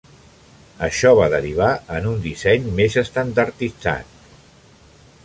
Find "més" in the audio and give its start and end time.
2.79-2.97